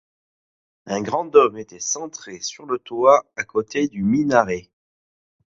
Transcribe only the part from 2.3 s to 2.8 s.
sur le